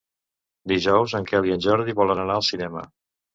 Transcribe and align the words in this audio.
Dijous 0.71 1.13
en 1.19 1.27
Quel 1.31 1.49
i 1.49 1.53
en 1.57 1.61
Jordi 1.67 1.95
volen 2.01 2.23
anar 2.25 2.39
al 2.39 2.47
cinema. 2.49 2.85